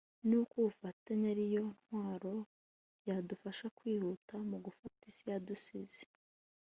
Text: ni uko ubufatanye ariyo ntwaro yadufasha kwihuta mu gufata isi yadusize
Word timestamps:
ni 0.27 0.35
uko 0.41 0.53
ubufatanye 0.61 1.25
ariyo 1.33 1.61
ntwaro 1.81 2.35
yadufasha 3.07 3.65
kwihuta 3.77 4.33
mu 4.49 4.57
gufata 4.65 5.01
isi 5.11 5.23
yadusize 5.31 6.01